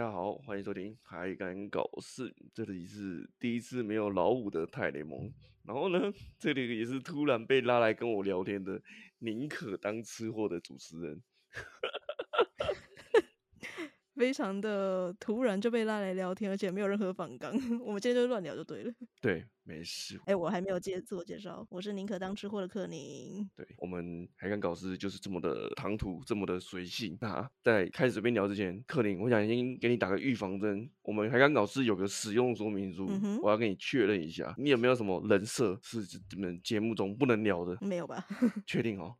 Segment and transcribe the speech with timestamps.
[0.00, 5.30] 家好，欢迎收听《还敢搞事》，这里是第一次没有老五的泰联盟。
[5.62, 8.80] 然后呢，这里也是突然被拉来跟我聊天的
[9.18, 11.22] 宁可当吃货的主持人。
[14.16, 17.52] 非常的突然就被拉来聊天，而且没有任何反纲，
[17.84, 18.90] 我们今天就乱聊就对了。
[19.20, 20.16] 对，没事。
[20.20, 23.48] 哎、欸，我还没有介自我介绍，我是宁可当吃货的克宁。
[23.56, 27.16] 对，我们海港搞事，就是这么的唐突，这么的随性。
[27.20, 30.90] 那在开始随便聊之前，克宁，我想先给你打个预防针。
[31.02, 35.98] 我们海港搞事有个使用说明书，嗯、我要跟你确认一下，你有没有什么人设是
[36.34, 37.76] 你们节目中不能聊的？
[37.80, 38.24] 没有吧？
[38.66, 39.16] 确定哦。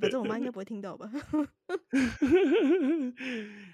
[0.00, 1.10] 反正我妈应该 不会听到吧？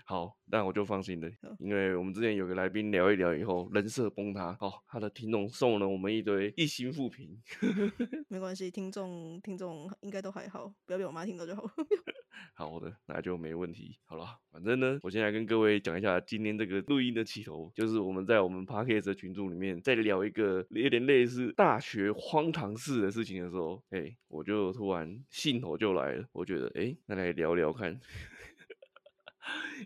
[0.04, 7.40] 好，那我就放心了，因为我们之前有个来宾聊一聊以后，人设崩塌，哦，他的听众送了我们一堆一星负评。
[8.28, 11.64] 没关系，听众听众应该都还好，不要被我妈听到就好。
[12.52, 13.96] 好的，那就没问题。
[14.04, 27.98] 好了，反正呢，我先来跟各位讲一下今天这个录音的起头，就是我们在我们 Podcast 的群组里面在聊一个有点类似大学荒唐事的事情的时候，哎、欸，我就突然兴头就来了，我觉得，哎、欸，那来聊聊看。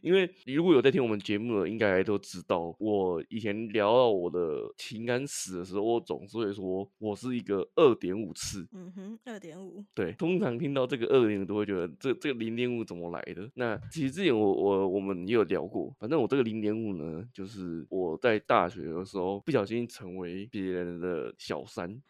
[0.03, 8.67] 因为如果有在听我们节目的，应该都知道，我以前聊到我的情感史的时候，我总是会说我是一个二点五次。
[8.73, 9.85] 嗯哼，二点五。
[9.95, 13.51] 对，通常听到这个二点五，都会觉得这这个零点五怎么来的？
[13.55, 22.01] 那其实之前我我我们也有聊过，反正我这个零点五呢，就是我在大学的时候不小心成为别人的小三。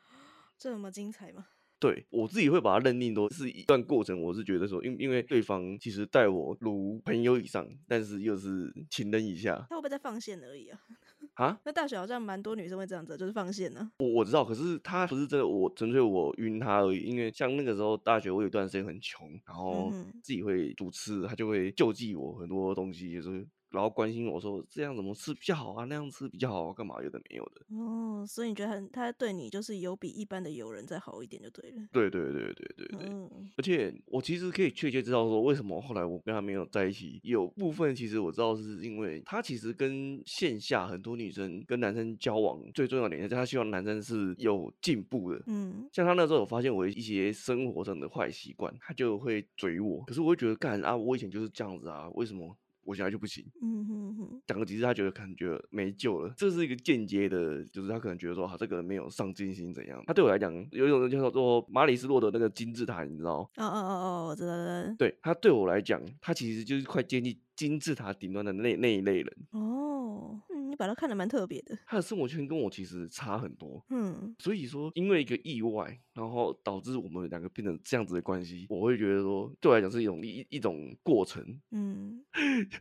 [0.59, 1.47] 这么精彩吗？
[1.81, 10.78] 对，我自己会把它认定都是一段过程，我是觉得说，因因为对方其实待我如朋友以上，但是又是情人以下，他会不会在放线而已啊？
[11.34, 11.59] 啊？
[11.64, 13.92] 那大学好像蛮多女生会这样子，就是放线呢、啊。
[14.00, 16.98] 我我知道，可是他不是真的，我纯粹我晕他而已。
[17.00, 19.91] 因为像那个时候大学，我有一段时间很穷，然后
[20.22, 23.47] 自己会主持，他就会救济我很多东西，就是。
[23.70, 25.84] 然后关心我说，这样怎么吃比较好啊？
[25.84, 26.72] 那样吃比较好啊？
[26.72, 27.76] 干嘛有的没有的？
[27.76, 31.76] 哦，所以你觉得他他对你就是有比一般的友人再好一点就对了。
[31.92, 33.08] 对对对对对对。
[33.08, 33.48] 嗯。
[33.56, 37.20] 而且我其实可以确切知道说，为什么后来我跟他没有在一起。
[37.22, 45.42] 有部分其实我知道是因为他其实跟线下很多女生跟男生交往，最重要的点是他希望男生是有进步的。
[45.47, 45.88] 嗯。
[45.92, 50.02] 像他那时候有发现我一些生活上的坏习惯，他就会追我。
[50.06, 52.56] 可是我会觉得干啊，我以前就是这样子啊，为什么？
[52.85, 60.03] 我现在就不行，嗯哼哼，讲个几次，他觉得可能觉得没救了，这是一个间接的，就是他可能觉得说，他这个人没有上进心怎样？
[60.07, 63.39] 他对我来讲，有一种人叫做马里斯洛的那个金字塔，你知道？
[63.57, 64.95] 哦哦哦哦，我知道了。
[64.97, 69.37] 对，他对我来讲，他其实就是快接近金字塔顶端的那那一类人。
[69.51, 70.41] 哦。
[70.70, 82.25] 你把它看得蛮特别的，他的生活圈跟我其实差很多，嗯，所以说因为一个意外，然后导致我们两个变成这样子的关系，我会觉得说，对我来讲是一种一一种过程，嗯，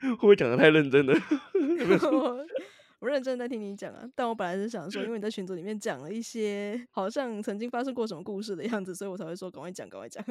[0.02, 1.14] 会不会讲的太认真了？
[3.00, 10.24] 我认真在听你讲啊，但我本来是想说，因为你在群组里面讲了一些好像曾经发生过什么故事的样子，所以我才会说赶快讲，赶快讲。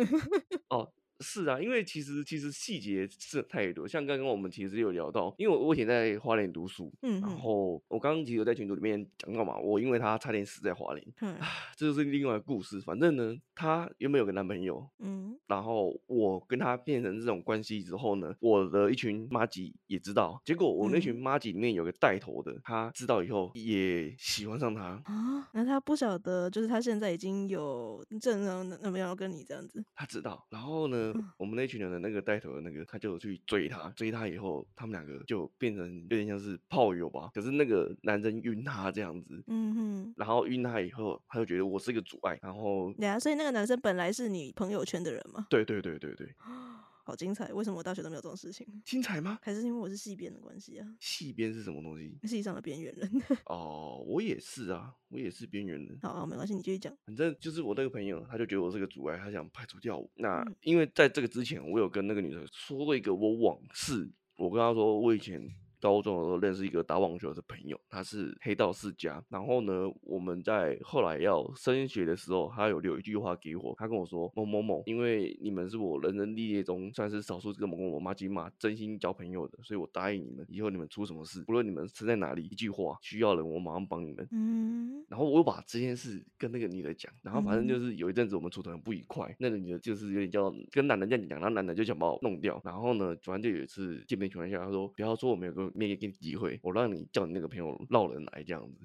[0.68, 0.92] 哦。
[1.20, 11.36] 是啊，因为其实其实细节是太多，像刚刚我们其实有聊到，因为我我以前在花莲读书，嗯，然后我刚刚其实有在群组里面讲到嘛，我因为他差点死在花莲，嗯，
[11.76, 12.80] 这就是另外一个故事。
[12.80, 31.07] 反正呢，他原本有个男朋友，嗯，然后我跟他变成这种关系之后呢，我的一群妈吉也知道，结果我那群妈吉里面有个带头的，他知道以后也喜欢上他啊，那他不晓得，就是他现在已经有正常男朋友跟你这样子，他知道，然后呢？
[31.36, 37.30] 我们那群人的那个带头的那个，他就去追他，追他以后，他们两个就变成有点像是炮友吧。
[37.34, 45.46] 可是那个男生晕他这样子，嗯哼，然后晕他以后，他就觉得我是一个阻碍，然后，对啊，所以那个男生本来是你朋友圈的人嘛？
[45.50, 46.28] 对对对对对。
[47.08, 47.50] 好精彩！
[47.54, 48.66] 为什么我大学都没有这种事情？
[48.84, 49.38] 精彩吗？
[49.40, 50.86] 还是因为我是系边的关系啊？
[51.00, 52.14] 系边是什么东西？
[52.28, 53.10] 系上的边缘人。
[53.46, 55.98] 哦，我也是啊，我也是边缘人。
[56.02, 56.94] 好，好，没关系，你继续讲。
[57.06, 60.10] 反正就是我那个朋友，他就觉得我是个阻碍，他想排除掉我。
[60.16, 65.48] 那因为在这个之前，我有跟那个女生说过一个我往事，我跟她说我以前。
[65.80, 69.22] 高中的时候认识一个打网球的朋友，他是黑道世家。
[69.28, 85.04] 然后呢，我们在后来要升学的时候，他有留一句话给我，他跟我说：“某某某，因为你们是我人生历练中算是少数跟某某某麻吉嘛真心交朋友的，所以我答应你们，以后你们出什么事，不论你们是在哪里，一句话需要人，我马上帮你们。”嗯。
[85.08, 92.60] 然后我又把这件事跟那个女的讲，然后反正就是有一阵子我们处得很不愉快，那个女的就是有点叫跟男的这样讲，然后男的就想把我弄掉。
[92.64, 98.76] 然后呢，反正就有一次见面情况下，他说：“不要说我没有个。”没给你机会，我让你叫你那个朋友绕人来这样子。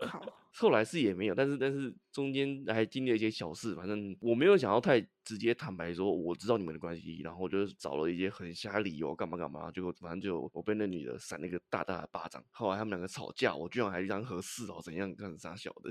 [0.06, 15.90] 好，后来是也没有，但是但是中间还经历了一些小事，反正我没有想要太直接坦白说我知道你们的关系，然后就是找了一些很瞎理由干嘛干嘛，结果反正就我被那女的扇了一个大大的巴掌，后来他们两个吵架，我居然还当和事佬怎样干啥小的。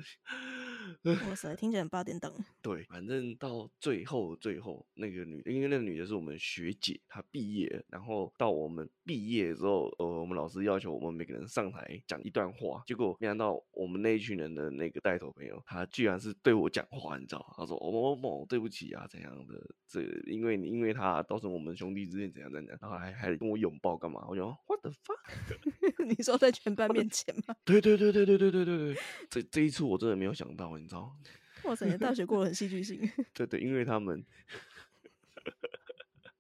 [1.04, 2.34] 哇塞，听起来八点档。
[2.62, 17.54] 对，反正到最后最后那个女的，因为那个女的是我们学姐，她毕业，然后到我们毕业之后，呃，我们老师要求我们每个人上台讲一段话，结果没想到我们那一群人的那个带头朋友，他居然是对我讲话，你知道？
[17.58, 19.56] 他说：“某某某，对不起啊，怎样的？
[19.88, 27.56] 这因为你因为他造成我们兄弟之间怎样怎样，然后还还跟我拥抱干嘛？”我就说：“What the fuck？” 你说在全班面前吗？
[27.66, 30.78] 对对对对对对对对对，这这一次我真的没有想到。
[30.78, 31.16] 你知道？
[31.66, 33.00] 哇塞，你大学过得很戏剧性。
[33.34, 34.24] 对对，因为他们，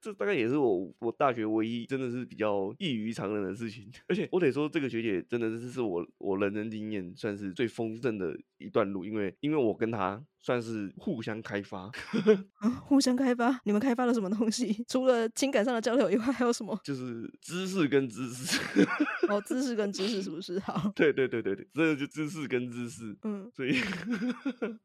[0.02, 3.92] 这大概也是我我大学唯一真的是比较异于常人的事情。
[4.08, 10.24] 而且我得说，这个学姐真的是是我我人生经验算是最丰盛的一段路，因为因为我跟她。
[10.42, 11.92] 算是互相开发，
[12.60, 14.84] 啊， 互相开发，你们开发了什么东西？
[14.88, 16.80] 除了情感上的交流以外，还有什么？
[16.84, 18.60] 就是知识跟知识。
[19.30, 20.58] 哦，知识跟知识是不是？
[20.60, 23.16] 好，对对对对对，真的就知识跟知识。
[23.24, 23.74] 嗯，所以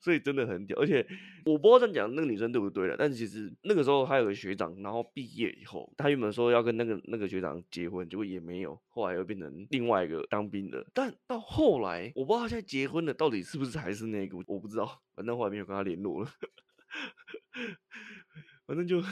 [0.00, 1.06] 所以真的很屌，而且
[1.46, 15.00] 我不知道这样讲那个女生对不对了，但是其实那个时候还有个学长，然后毕业以后，他原本说要跟那个那个学长结婚，结果也没有，后来又变成另外一个当兵的，但到后来我不知道他现在结婚了，到底是不是还是那个，我不知道。
[15.14, 16.30] 反正后来没有跟他联络了，
[18.66, 19.02] 反正就。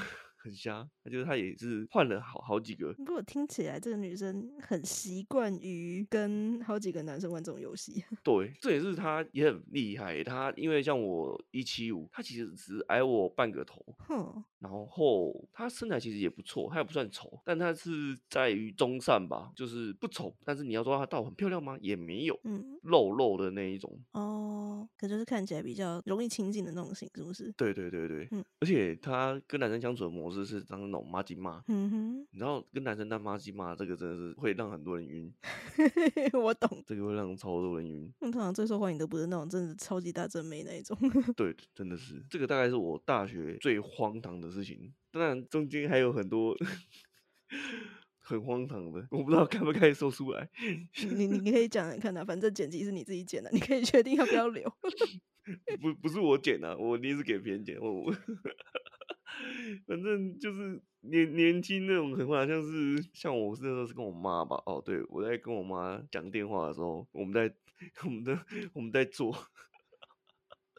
[0.42, 2.92] 很瞎，就是他也是换了好好几个。
[2.94, 8.04] 不过听起来这个女生很习惯于跟好几个男生玩这种游戏。
[8.22, 10.22] 对，这也是他也很厉害。
[10.22, 13.82] 他因为像我一七五，他其实只矮我半个头。
[13.98, 14.44] 哼。
[14.58, 20.32] 然后他身材其实也不错，他也不算丑，但他是在于中上吧，就是不丑。
[20.44, 21.76] 但是你要说他倒很漂亮吗？
[21.80, 22.38] 也没有。
[22.44, 22.78] 嗯。
[22.82, 23.98] 肉肉的那一种。
[24.12, 27.52] 哦，可就是看起来比较容易亲近的那种型，是不是？
[27.56, 28.28] 对对对对。
[28.30, 28.44] 嗯。
[28.60, 30.42] 而且他跟男生相处的模式。
[30.42, 35.32] 就是当那种妈吉嘛，嗯哼，你知道跟男生当妈吉妈，这个真的是会让很多人晕。
[36.38, 38.12] 我懂，这个会让超多人晕。
[38.20, 40.96] 通常最受欢迎的不是那种真的超级大正妹那一种。
[41.34, 44.92] 对，真的是这个大概是我大学最荒唐的事情。
[45.10, 46.54] 当然中间还有很多
[48.20, 50.48] 很荒唐的，我不知道该不该说出来。
[51.04, 54.70] 你你你可以讲讲看啊，反正剪辑是你自己剪的，你可以决定要不要留。
[55.80, 57.76] 不不是我剪的，我一定是给别人剪。
[57.80, 58.14] 我。
[59.86, 64.60] 反正就是年年轻那种，很好像是像我那时候是跟我妈吧。
[64.66, 67.54] 哦，对，我在跟我妈讲电话的时候，我们在
[68.04, 68.38] 我们在
[68.72, 69.36] 我们在做。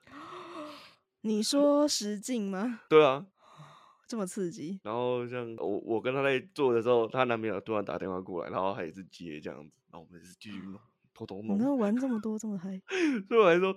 [1.21, 2.81] 你说实境吗？
[2.89, 3.25] 对啊，
[4.07, 4.79] 这么刺激。
[4.83, 10.79] 然后像我我跟她在做的时候，她男朋友突然打电话过来，然后她也是接这样子，然后我们也是继续弄。
[11.13, 12.81] 偷偷弄，你能玩这么多这么嗨？
[13.29, 13.75] 对我来说，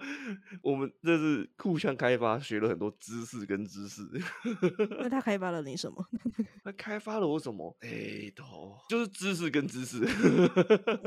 [0.62, 4.03] 我们这是互相开发，学了很多知识跟知识。
[5.00, 6.05] 那 他开发了你什么？
[6.65, 7.77] 他开发了我什么？
[7.81, 8.44] 哎、欸，都
[8.88, 9.99] 就是知识跟知识。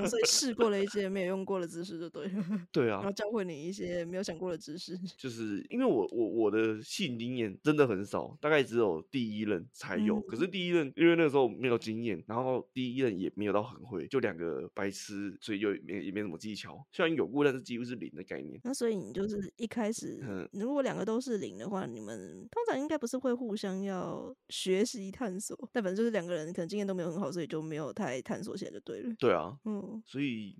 [0.07, 2.45] 所以试过了一些没有用过的知识，就对了。
[2.71, 4.95] 对啊，然后教会你一些没有想过的知识。
[5.17, 10.17] 就是因为我我我的性经验真的很少，大概只有第一任才有。
[10.17, 16.18] 嗯、可是第一任因为那时候没有经验，然后第一任也没有到很会，就两个白痴，所以就没也没。
[16.19, 18.59] 没什么技巧，虽然有过，但是几乎是零的概念。
[18.63, 29.15] 那所以你就是一开始，嗯、如果两个都是零的话，你们通常应该不是会互相要学习探索，但反正就是两个人可能经验都没有很好，所以就没有太探索起来就对了。
[29.17, 30.55] 对啊，嗯，所以。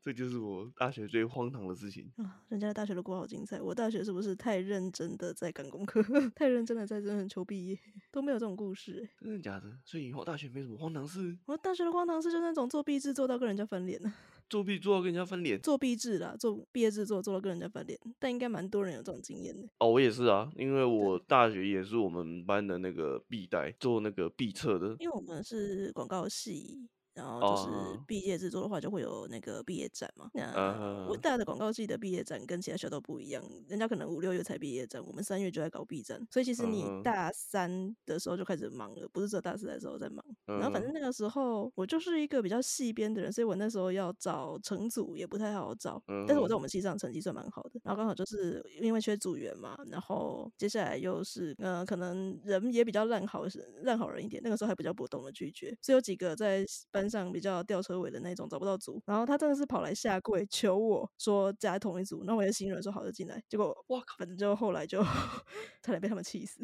[0.00, 2.42] 这就是我大学最荒唐的事情啊！
[2.48, 6.02] 人家大学都过好精彩，我大学是不是太认真的在赶功课，
[6.34, 7.78] 太认真的在认真求毕业，
[8.10, 9.08] 都没有这种故事？
[9.20, 9.70] 真的假的？
[9.84, 11.36] 所以以后大学没什么荒唐事。
[11.46, 14.12] 我大学的荒唐事就是那种作弊制做到跟人家翻脸呢。
[14.48, 15.60] 作弊做到跟人家翻脸？
[15.60, 19.68] 作弊制啦，做毕业制作做到跟人家翻脸，但应该蛮多人有这种经验的。
[19.78, 26.88] 哦，我也是啊，因为我大学也是我们班的那个毕代做那个毕测的，因为我们是广告系。
[27.14, 30.30] 然后就是毕业制作的话，就会有那个毕业展嘛。
[30.32, 36.26] 那我大的广告系的毕业展跟其他学校都不一样，人家可能五六月才毕业展，我们三月就在搞毕展。
[36.30, 40.24] 所以其实你大三的时候就开始忙了，不是只有大四的时候在忙。
[40.58, 46.02] 然后反正那个时候我就是一个比较细边的人，所以我那时候要找成组也不太好找。
[46.26, 47.80] 但是我在我们系上成绩算蛮好的。
[47.84, 53.44] 然后刚好就是因为缺组员嘛，然后接下来又是呃可能人也比较烂好
[53.82, 65.02] 烂好人一点，那个时候还比较不懂得拒绝，所以有几个在班上比较吊车尾的那种，找不到组，然后他真的是跑来下跪求我说加同一组，那我也心软说好就进来，结果哇靠，反正就后来就
[65.82, 66.60] 差点被他们气死。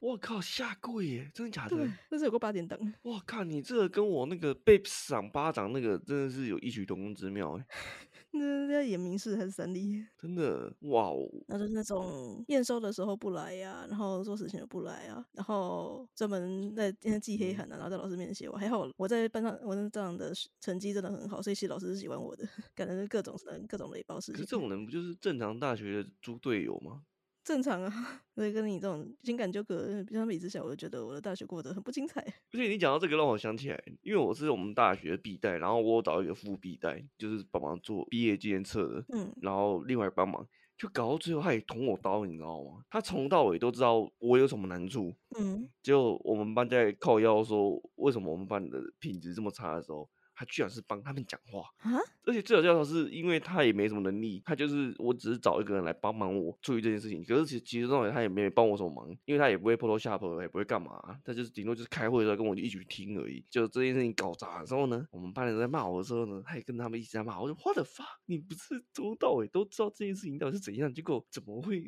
[0.00, 1.30] 我靠，下跪耶！
[1.34, 1.86] 真的假的？
[2.10, 2.78] 那是有个八点档。
[3.02, 7.66] 我靠，你这个跟我那个被赏巴掌那个真的是有异曲同工之妙哎。
[8.32, 10.06] 那要演民视还是三立？
[10.16, 11.28] 真的哇哦！
[11.48, 16.90] 那就是那种验收的时候不来呀、啊，然后做事情又不来啊，然后专门在
[17.20, 18.56] 记黑函啊，然后在老师面前写我。
[18.56, 22.48] 还好我在班上，我那这样的成绩真的很好，所以其实老师是喜欢我的。
[22.74, 24.34] 感觉是各种人、各种雷包事情。
[24.36, 27.02] 可是这种人不就是正常大学的猪队友吗？
[27.42, 27.90] 正常啊，
[28.34, 32.20] 所以跟你这种情感纠葛相比之下，我就觉得我的大学过得很不精彩。
[32.20, 42.82] 而且你讲到这个，让我想起来，因为我是我们大学的毕代，然后我有找一个副毕代，就是帮忙做毕业纪念册的，嗯，然后另外帮忙，就搞到最后他也捅我刀，你知道吗？
[42.90, 50.08] 他从到尾都知道我有什么难处，嗯，就我们班在靠腰说为什么我们班的品质这么差的时候。
[50.40, 52.00] 他居然是帮他们讲话啊！
[52.24, 57.22] 而且最好笑的是，因为他也没什么能力，他就是我只是找一个人来帮忙我处理这件事情。
[57.22, 63.44] 可是其其实认为他也没帮我什么忙，因为他也不会 Photoshop，也不会干嘛，他就是顶多就是开会的时候跟我一起去听而已。
[63.50, 67.38] 就这件事情搞砸的时候呢，我们班人在骂我的时候呢，他也跟他们一起在骂。
[67.38, 68.16] 我说 What the fuck？
[68.24, 71.84] 你不是从头到尾都知道这件事情到底是怎样，结果怎么会？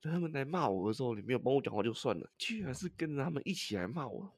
[0.00, 4.32] 等 他们来骂我的时候，你没有帮我讲话就算了，居然是跟着他们一起来骂我。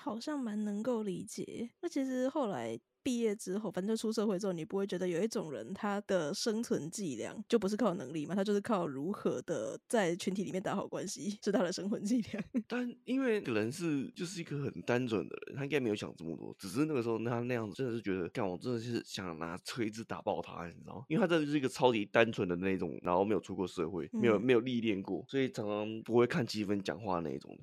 [0.00, 1.70] 好像蛮能够理解。
[1.82, 8.34] 那其实后来毕业之后，反正出社会之后，你不会觉得有一种人，他的生存伎俩就不是靠能力嘛？
[8.34, 12.44] 他就是靠如何的在群体里面打好关系，是他的生存伎俩。
[12.68, 21.04] 但因为可能是就是一个很单纯的人，他应该没有想这么多，只是那个时候他那样子真的是觉得，干我真的是想拿锤子打爆他，你知道吗？
[21.08, 27.56] 因为他真的是一个超级单纯的那种，然后没有出过社会，没有没有历练过，所以常常不会看积分讲话那种。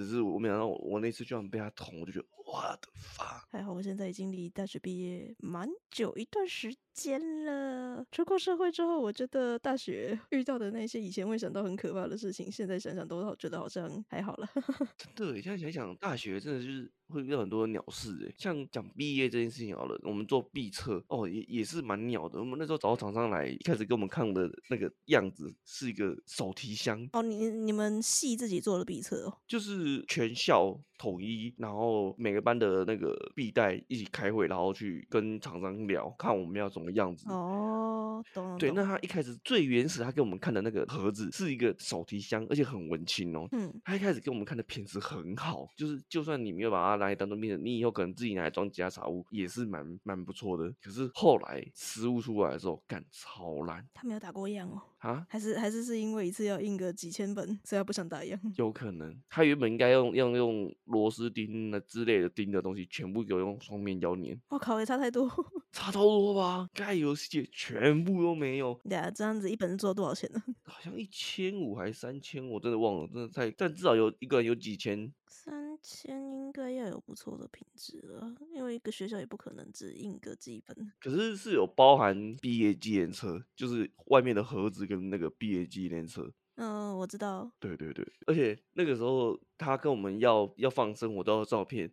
[0.00, 3.46] 只是我没想到，我那次居然被他捅，我就觉得我的发。
[3.50, 8.04] 还好我现在已经离大学毕业蛮久一段时间了。
[8.10, 14.48] 出过社会之后，我觉得大学 遇到的那些以前会想到很可怕的事情，现在想想都好，觉得好像还好了。
[14.96, 16.90] 真的，现在想想，大学真的就是。
[17.10, 22.38] 会遇到很多鸟事诶，像讲毕业这件事情好了，我们做毕测哦，也也是蛮鸟的。
[22.38, 27.20] 我们那时候找到厂商来，一开始给我们看的那个样子是一个手提箱哦。
[27.20, 29.38] 你你们系自己做的毕测哦？
[29.48, 38.22] 就是全校统一，然后每个班的那个必带一起开会，然后去跟厂商聊，看我们要怎么样子哦。
[38.32, 38.56] 懂。
[38.58, 43.48] 对，那他一开始最原始，他给我们看的那个盒子是一个手提箱，而且很文青哦。
[43.50, 43.72] 嗯。
[43.84, 47.00] 他一开始给我们看的品质很好，就是就算你没有把它。
[47.00, 50.70] 拿来当做面的，你以后可能自己拿来装其他杂物也是蛮蛮不错的。
[50.82, 53.82] 可是后来实物出来的时候，干超烂。
[53.94, 54.82] 他没有打过样哦？
[55.00, 55.26] 啊？
[55.28, 58.40] 还是还是是因为一次要印个几千本，所以他不想打样？
[58.56, 64.38] 有可能，他原本应该用要用螺丝钉的之类的钉的东西，全部给我用双面胶粘。
[64.48, 65.28] 我靠，也差太多，
[65.72, 66.68] 差超多吧？
[66.74, 68.78] 该有细节全部都没有。
[68.88, 70.42] 对啊，这样子一本做多少钱呢？
[70.64, 75.12] 好像一千五还是三千，我真的忘了，真的太，但至少有一个人有几千。
[75.30, 80.92] 三千应该要有不错的品质了，因为一个学校也不可能只印个几本。
[81.00, 86.30] 可是是有包含毕业纪念册，就是外面的盒子跟那个毕业纪念册。
[86.56, 87.50] 嗯，我知道。
[87.58, 91.90] 对对对，而且那个时候他跟我们要要放生活照的照片，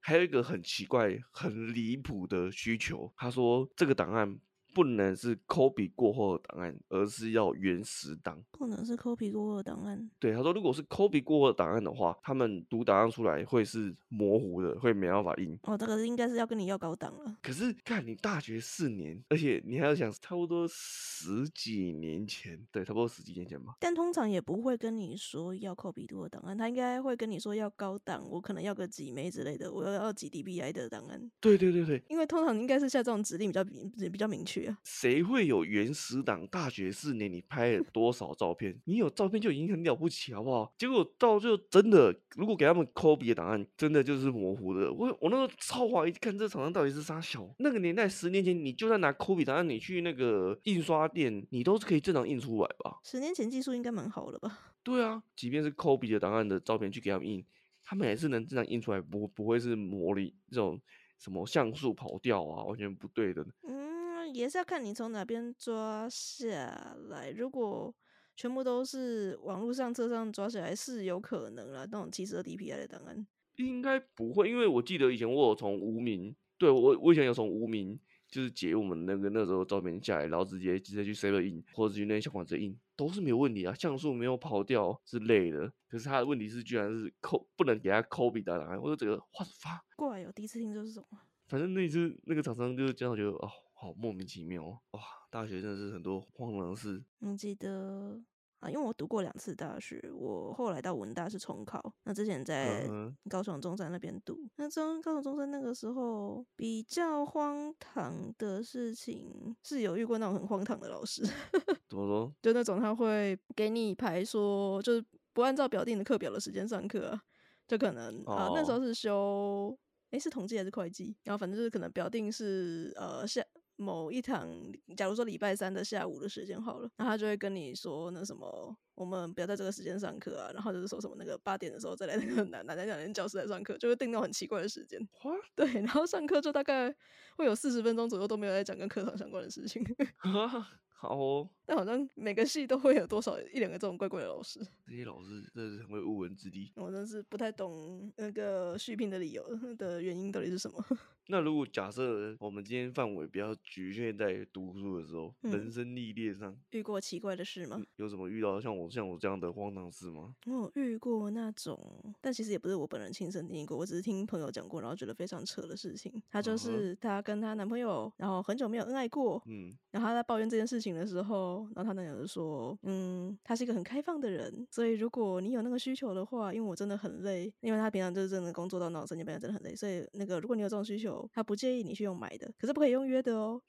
[0.00, 4.40] 还有一个很奇怪、很离谱的需求，他说这个档案。
[4.74, 8.40] 不能是 copy 过后的档案，而是要原始档。
[8.52, 10.10] 不能是 copy 过后的档案。
[10.18, 15.58] 对，他说，如果是 copy 过后的档案的话，他们读档案出来会是模糊的，会没办法印。
[15.62, 17.36] 哦，这个应该是要跟你要高档了。
[17.42, 23.74] 可是看你大学四年，而且你还要想差不多十几年前，对，差不多十几年前吧。
[23.80, 31.30] 但通常也不会跟你说要 copy 过的档案，他应该会跟你说要高档，我可能要个几枚之类的，我要要几 DBI 的档案。
[31.40, 34.57] 对对对对，因为通常应该是下这种指令比较比较明确。
[34.82, 36.46] 谁会有原始档？
[36.46, 38.78] 大学四年你拍了多少照片？
[38.84, 40.72] 你有照片就已经很了不起，好不好？
[40.78, 44.92] 结果到最后真的，如果给他们 copy 的档案，真的就是模糊的。
[44.92, 47.48] 我我那时候超怀疑，看这厂商到底是啥小。
[47.58, 52.98] 那个年代，十年前，你就算拿 copy 档案，你去那个印刷店，你都是可以正常印出来吧？
[53.04, 54.58] 十年前技术应该蛮好的吧？
[54.82, 57.44] 对啊，即便是 copy 的档案的照片去给他们印，
[57.84, 60.80] 他们也是能正常印出来，不不会是模拟这种
[61.18, 63.46] 什么像素跑掉啊，完全不对的。
[63.68, 63.97] 嗯。
[64.34, 67.30] 也是要看你从哪边抓下来。
[67.30, 67.94] 如果
[68.36, 71.86] 全部都是网络上车上抓下来，是有可能啦。
[71.90, 85.72] 那种七十二 DPI 的档案应该不会，因为我记得以前我有从无名，对我我以前有从无名，就是截我们那个那时候照片下来，然后直接直接去 save 印，或者去那些小馆子印，都是没有问题啊，像素没有跑掉之类的。
[85.88, 91.04] 可是他的问题是，居然是扣不能给他 copy 的档案，我说这个哇发怪哦，第一次听说这种。
[91.48, 93.50] 反正那一次那个厂商就是这样觉得哦。
[93.80, 95.00] 好莫名其妙哇！
[95.30, 97.00] 大学真的是很多荒唐事。
[97.20, 98.20] 我记得
[98.58, 101.94] 啊，因为我读过两次大学，我后来到文大是重考。
[102.02, 102.88] 那之前在
[103.30, 111.22] 高雄中山那边读，那中高雄中山那个时候比较荒唐的事情是有遇过那种很荒唐的老师。
[111.88, 112.34] 怎么说？
[112.42, 117.22] 就那种他会给你排说，就是不按照表定的课表的时间上课啊，
[117.68, 119.78] 就可能啊、那时候是修，
[120.10, 121.16] 诶是统计还是会计？
[121.22, 123.40] 然后反正就是可能表定是呃下。
[123.80, 124.50] 某一堂，
[124.96, 135.00] 假如说礼拜三的下午的时间好了，然后他就会跟你说那什么，我们不要在这个时间上课啊，然后就是说什么那个八点的时候再来那个男男男两间教室来上课，就会定那种很奇怪的时间。
[135.22, 136.92] 哇，对，然后上课就大概
[137.36, 139.80] 会有四十分钟左右都没有在讲跟课堂相关的事情。
[141.00, 144.58] 好哦，但好像每个系都会有多少一两个这种怪怪的老师。
[144.84, 146.72] 这些老师真的是很会误人子弟。
[146.74, 149.44] 我真是不太懂那个续聘的理由
[149.76, 150.84] 的原因到底是什么。
[151.30, 157.80] 那如果假设我们今天范围比较局限在读书的时候，嗯、人生历练上遇过奇怪的事吗？
[157.96, 160.34] 有什么遇到像我像我这样的荒唐事吗？
[160.46, 161.78] 我遇过那种，
[162.20, 166.10] 但其实也不是我本人亲身经历过，我只是听朋友讲过，然后觉得非常扯的事情。
[166.30, 170.88] 她就是她跟她男朋友，然后很久没有恩爱过，嗯，然后她在抱怨这件事情。
[170.98, 183.60] 的时候，然后他男友就说：“嗯，他是一个很开放的人，所以如果你有那个需求的话，因为我真的很累，因为他平常就是真的工作到脑神经病，真的很累，所以那个如果你有这种需求，他不介意你去用买的，可是不可以用约的哦。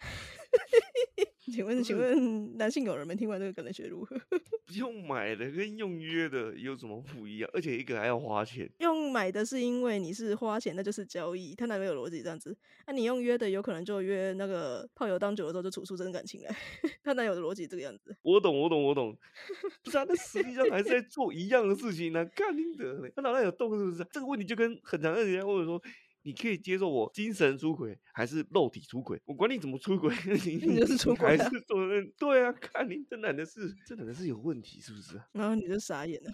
[1.52, 4.16] ”请问，请问男性友人们听完这个感觉如何？
[4.76, 7.50] 用买的跟用约的有什么不一样？
[7.52, 8.68] 而且一个还要花钱。
[8.78, 12.56] 用买的是因为你是花钱，那就是交易，他哪边有逻辑这样子？
[12.86, 16.56] 那、啊、你用约的，有可能就约那个炮友当久了之后就处出真感情来，
[17.04, 18.16] 他哪有逻辑这个样子？
[18.22, 19.14] 我懂，我懂，我懂。
[19.84, 22.30] 不是啊，那实际上还是在做一样的事情呢、啊。
[22.34, 24.06] 干你的，他脑袋有洞是不是？
[24.10, 25.80] 这个问题就跟很常人家问我说。
[26.24, 29.20] 你可以接受我精神出轨还是肉体出轨？
[29.26, 30.12] 我管你怎么出轨，
[30.44, 32.12] 你就是出轨、啊，还是做人？
[32.18, 35.20] 对啊，看你这男的是这男的是有问题是不是？
[35.32, 36.32] 然后你就傻眼了，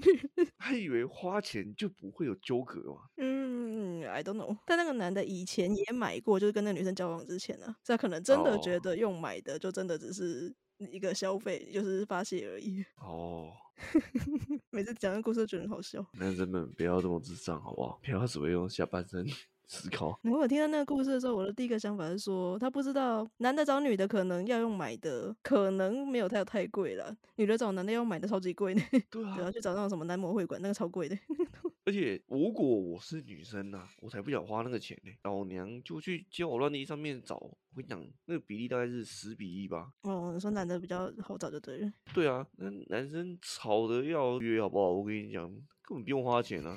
[0.58, 3.00] 他以为花钱就不会有纠葛吗？
[3.16, 4.56] 嗯，I don't know。
[4.66, 10.54] 但那个男的以前也买过，就是跟那女生交往之前呢，他可能真的觉得用买的就真的只是
[10.90, 12.84] 一个消费，就是发泄而已。
[12.96, 13.52] 哦。
[14.68, 16.04] 每次讲这个故事都觉得很好笑。
[16.12, 17.98] 男生们不要这么智障，好不好？
[18.04, 19.26] 不要只会用下半身
[19.70, 20.18] 思考。
[20.24, 27.16] 我有听到那个故事的时候，我的第一个想法是说，他不知道男的找女的可能要用买的，可能没有太太贵了。
[27.36, 28.82] 女的找男的要买的超级贵呢。
[29.08, 31.16] 对啊，然后，去找那种什么男模会馆，那个超贵的。
[31.86, 35.10] 而且如果我是女生呐、啊，我才不想花那个钱呢。
[35.22, 37.36] 老娘就去交友软体上面找。
[37.36, 39.92] 我跟你讲，那个比例大概是十比一吧。
[40.02, 41.92] 哦，你说男的比较好找就对了。
[42.12, 44.90] 对啊，那男生吵的要约好不好？
[44.90, 45.48] 我跟你讲，
[45.82, 46.76] 根本不用花钱啊。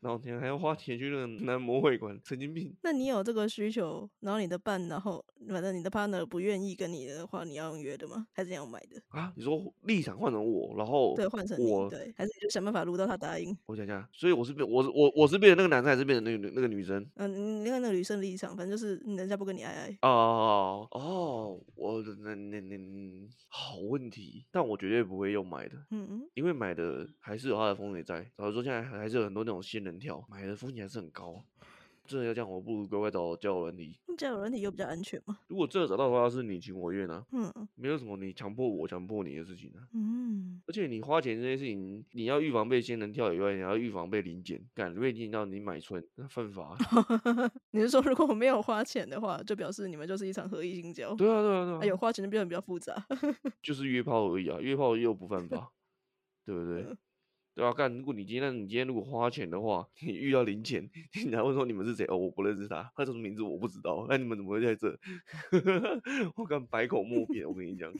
[0.00, 2.74] 然后你还要花钱去那个男模会馆，神经病。
[2.82, 8.26] 那你有这个需求，然后你的伴，然后反正你的 partner 不愿意跟你的话，你要用约的吗？
[8.32, 9.00] 还是要买的？
[9.08, 13.56] 啊，你说立场换成我，然后对换成我，对，还是你就想办法撸到他答应？
[13.66, 17.04] 我想想，所以我是变，我是我我是变成那个男生，还是变成那个那个女生？
[17.16, 19.98] 嗯，你看那个女生的立场，反正就是人家不跟你爱爱。
[20.02, 22.78] 哦哦，我的那那那
[23.48, 28.22] 好问题，但我绝对不会用买的，嗯嗯，因为买的还是有它的风险在。
[28.36, 30.82] 假如说现在还是有很多那种新人跳，买的风险。
[30.82, 31.44] 还是很高，
[32.04, 33.96] 真的要这样，我不如乖乖找交友软体。
[34.16, 35.38] 交友软体又比较安全嘛？
[35.46, 37.24] 如果真的找到的话，是你情我愿啊。
[37.30, 39.86] 嗯，没有什么你强迫我强迫你的事情啊。
[39.92, 44.60] 嗯，而且你花钱这件事情，你要预防被仙人跳以外，你要预防被临检。
[44.74, 46.76] 敢被听到你买春，那犯法。
[47.70, 51.14] 你是说，如果我没有花钱的话，就表示你们就是一场合意性交？
[51.14, 51.84] 对啊，对啊，对啊。
[51.84, 53.06] 有花钱就变得比较复杂。
[53.62, 55.70] 就是约炮而已啊，约炮又不犯法，
[56.44, 56.86] 对不对？
[57.58, 57.92] 对啊，干！
[57.92, 60.88] 如果你今天，你今天如果花钱的话，你遇到零钱，
[61.26, 62.06] 你还会说你们是谁？
[62.06, 64.06] 哦，我不认识他，他叫什么名字我不知道。
[64.08, 64.96] 那你们怎么会在这？
[66.36, 67.92] 我敢百口莫辩，我跟你讲。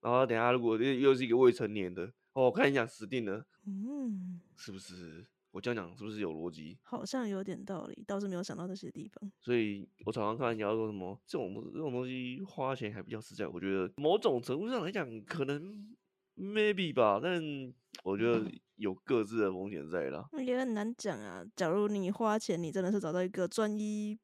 [0.00, 3.46] 然后等下如果又是一个未成年的，哦，我看一下死定了。
[3.64, 5.24] 嗯，是不是？
[5.52, 6.76] 我这样讲是不是有逻辑？
[6.82, 9.30] 好像有点道理，倒是没有想到这些地方。
[9.40, 13.46] 所以我常常看人家说什么这种这种东西花钱还比较实在。
[13.46, 15.94] 我觉得某种程度上来讲，可能
[16.36, 17.42] maybe 吧，但
[18.04, 18.40] 我觉得。
[18.40, 21.42] 嗯有各自的风险在啦，也很难讲啊。
[21.56, 24.18] 假如你花钱，你真的是找到一个专一，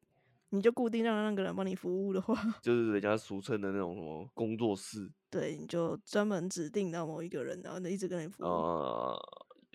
[0.49, 5.11] 你就固定让那个人帮你服务的话， 就是人家俗称的那种什么工作室。
[5.31, 8.45] 对，你就专门指定到某一个人，然后一直跟你服务。
[8.45, 9.19] 啊、呃，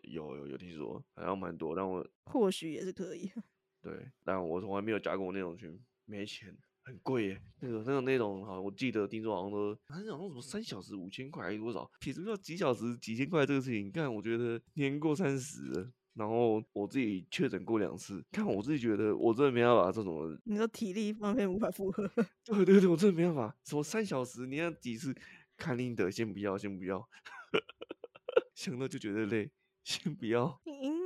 [0.05, 3.29] 有有有听说，好像蛮多，但我或许也是可以。
[3.83, 6.57] 对，但我从来没有加过那种群，没钱。
[6.89, 11.89] 很贵耶，那个那个那种哈，我记得听说好像说，好像什么三小时五千块还是多少？
[12.01, 20.35] 撇除掉几小时几千块这个事情，看我觉得年过三十了，然后我自己确诊过两次，看我自己觉得我真的没办法这种。
[20.45, 22.09] 你说体力方面无法负荷？
[22.47, 23.55] 对对对，我真的没办法。
[23.65, 25.15] 什么三小时，你要几次？
[25.59, 27.07] 看林德，先不要，先不要。
[28.55, 29.51] 想到就觉得累，
[29.83, 30.59] 先不要。
[30.65, 30.98] 应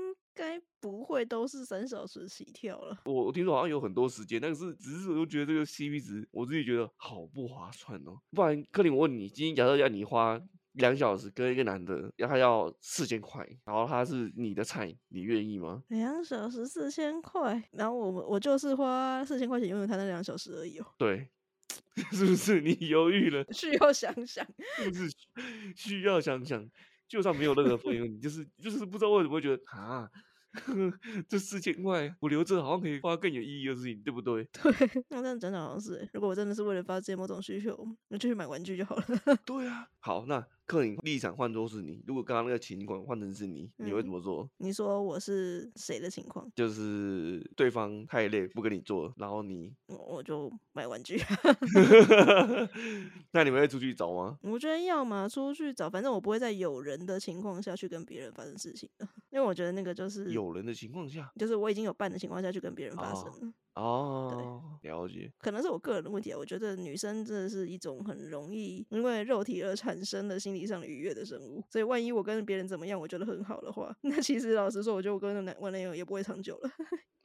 [0.42, 2.98] 该不会都是三小时起跳了。
[3.04, 8.20] 我我听说好像有很多时间，但是只是我就觉得这个 CP 值，我自己觉得好不划算哦。
[8.32, 10.40] 不然，克林，我问你，今天假设要你花
[10.72, 15.84] 两小时跟一个男的，要他要四千块，然后他是你的菜，你愿意吗？
[15.90, 20.86] 两小时四千块，然后我我就是花四千块钱拥有他那两小时而已哦。
[20.98, 21.28] 对，
[22.10, 23.44] 是不是你犹豫了？
[23.54, 24.44] 需要想想，
[24.78, 25.08] 是不是
[25.76, 26.68] 需要想想？
[27.06, 30.10] 就算没有任何费用，你就是就是不知道为什么会觉得啊。
[31.28, 34.44] 这四千块我留着，好像可以花更有意义的事情，对不对？
[34.52, 36.08] 对，那这样讲讲好像是。
[36.12, 39.04] 如果我真的是为了发泄某种需求，那就去买玩具就好了。
[39.44, 44.44] 对啊，好，那克林立场换作是你，如果刚刚那个情况换成是你，你会怎么做？
[44.58, 46.50] 嗯，你说我是谁的情况？
[46.54, 51.20] 就是对方太累不跟你做，然后你我就买玩具。
[53.32, 54.38] 那你们会出去找吗？
[54.42, 60.52] 我觉得要嘛出去找，反正我不会在有人的情况下去跟别人发生事情的，因为我觉得那个就是有。
[60.52, 63.52] 人的情况下，就是我已经有伴的情况下去跟别人发生了。
[63.74, 65.32] 哦，对，了解。
[65.38, 66.36] 可能是我个人的问题啊。
[66.36, 71.64] 我觉得女生真的是一种很容易因为肉体而产生的心理上的愉悦的生物。
[71.70, 76.70] 所以万一我跟别人怎么样，我觉得很好的话， 那其实老实说，我觉得我跟男我男友也不会长久了。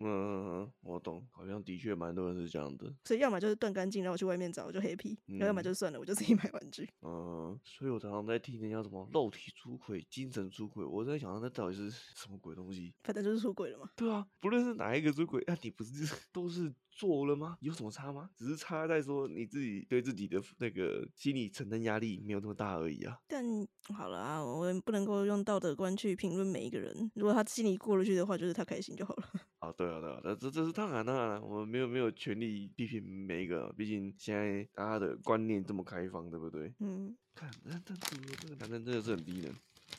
[0.07, 2.93] 嗯嗯嗯，我懂，好像的确蛮多人是这样的。
[3.03, 6.89] 所以要么就是断干净，然后我去外面找，我就 happy；嗯、要么就算了，我就自己买玩具。
[7.01, 12.93] 嗯，所以我常常在听人家什么肉体出轨、精神出轨，我在想那到底是什么鬼东西？
[13.03, 13.89] 反正就是出轨了嘛。
[13.95, 15.91] 对啊，不论是哪一个出轨，那、啊、你不是
[16.31, 16.73] 都是。
[16.97, 17.55] 做了吗？
[17.61, 18.27] 有什么差吗？
[18.35, 23.15] 只是差在说你自己对自己的那个心理承担压力没有那么大而已啊。
[23.27, 23.45] 但
[23.93, 27.11] 好了啊，我们不能够用道德观去评论每一个人。
[27.13, 29.23] 如果他心里过得去的话，就是他开心就好了。
[29.67, 36.73] 啊，对啊，对啊，这这这是当然当然，我们没有没有权利批评每一个，毕竟现在大家的观念这么开放，对不对？
[36.79, 37.15] 嗯。
[37.35, 37.97] 看，但但
[38.41, 39.53] 这个男人真的是很低能，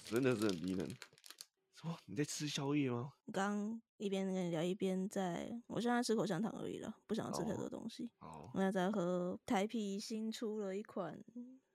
[0.06, 0.88] 真的是很低能。
[1.76, 3.12] 说你在吃宵夜吗？
[3.32, 8.10] 刚一边跟你聊一边在，我现在吃口香糖而已了，不想吃太多东西。
[8.18, 11.16] 好，我现在在喝台啤新出了一款，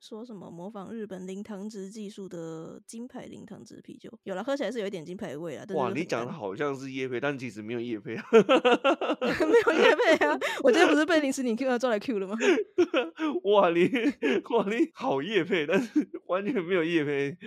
[0.04, 5.66] 说什么模仿日本零糖值技术的金牌零糖值啤酒，有了喝起来是有一点金牌味啊。
[5.76, 10.38] 哇，你讲的好像是叶配，但其实没有叶配啊， 没有叶配啊。
[10.62, 12.36] 我今天不是被零食你 Q 要抓来 Q 了吗？
[13.56, 13.86] 哇，你
[14.50, 17.38] 哇你好叶配，但是完全没有叶配。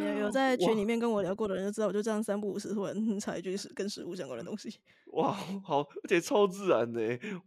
[0.00, 4.68] 没有有 在群里面跟我聊过的人就知道，我就这样三不五时突然插一句是跟食物相关的东西。
[5.12, 7.00] 哇，好，而且超自然的，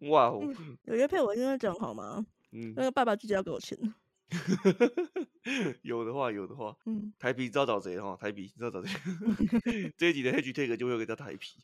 [0.10, 0.78] 哇、嗯！
[0.86, 2.26] 有业配我跟他讲好吗？
[2.56, 3.78] 嗯，那个爸爸自己要给我钱。
[5.84, 8.18] 有的话，有的话，嗯，台啤招找谁哈？
[8.20, 8.98] 台啤招找谁？
[9.98, 11.62] 这一集的 hashtag 就会有个叫台啤。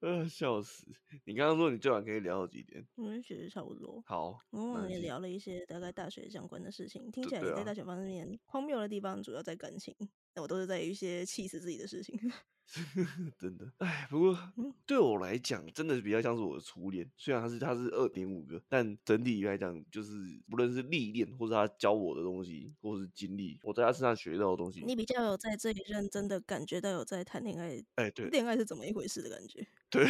[0.00, 0.86] 呃， 笑死！
[1.24, 2.84] 你刚刚说你最晚可以聊到几点？
[2.96, 4.02] 嗯，其实差不多。
[4.04, 7.10] 好，我们也聊了一些大概大学相关的事情。
[7.10, 9.94] 听起来你在大学方面荒谬的地方主要在感情，
[10.34, 12.18] 那我都是在于一些气死自己的事情。
[13.38, 14.36] 真的，哎，不过
[14.86, 17.08] 对我来讲，真的比较像是我的初恋。
[17.16, 20.12] 虽然他是他是二点五个，但整体来讲，就是
[20.50, 24.82] 不论是历练，或是他教我的东西，或是经历，我在他身上学到的东西。
[24.84, 29.66] 你比较有在这里认真的感觉到有在谈恋爱，哎，对，恋爱是怎么一回事的感觉？
[29.90, 30.04] 对，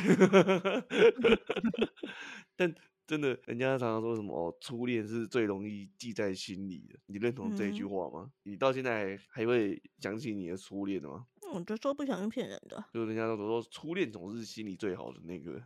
[2.56, 2.74] 但
[3.06, 6.98] 真的，人家常常说什么哦，初恋是最容易记在心里的。
[7.06, 8.32] 你认同这一句话吗？
[8.44, 11.26] 嗯、你到现在还会想起你的初恋的吗？
[11.54, 15.62] 我就说不相信骗人的，就是人家都说初恋总是心里最好的那个。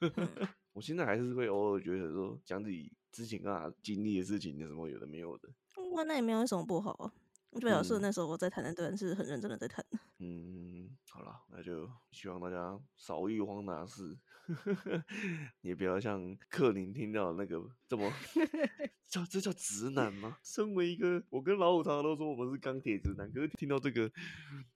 [0.00, 0.10] 嗯、
[0.72, 5.48] 我现在还是会偶尔觉得说，讲自己之前啊经历的事情，有什么有的没有的。
[5.92, 7.12] 哇那也没有什么不好啊。
[7.52, 9.84] 就表示那时候我在谈那段是很认真的在谈。
[10.18, 14.16] 嗯，好了，那就希望大家少遇荒唐事，
[15.62, 18.12] 也不要像克林听到那个这么
[19.08, 20.38] 叫这叫直男吗？
[20.42, 24.10] 身为一个，我跟老五常常都说我们是钢铁直男，可是听到这个，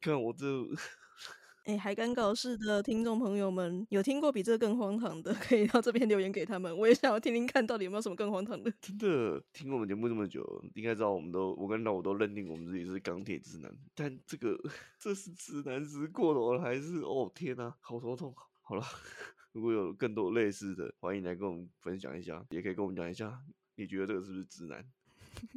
[0.00, 0.46] 看我这。
[1.64, 8.72] 哎，还敢搞事的听众朋友们，有听过比这更荒唐的，可以到这边留言给他们，我也想要听听看到底有没有什么更荒唐的。
[8.80, 14.58] 真的，听我们节目这么久，应该知道我们都，我跟老五都认定我们自己是钢铁直男，但这个
[14.98, 18.34] 这是直男直过头了，还是哦天哪，好头痛。
[18.62, 18.82] 好了，
[19.58, 23.42] 如果有更多类似的，欢迎来跟我们分享一下，也可以跟我们讲一下，
[23.74, 24.86] 你觉得这个是不是直男？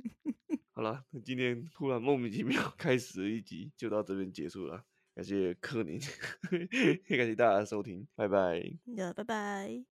[0.74, 4.84] 好了，今天突然莫名其妙 开始了一集，就到这边结束了。
[5.14, 6.00] 感谢柯林，
[7.08, 8.60] 也感谢大家的收听，拜拜。
[9.16, 9.86] 拜拜。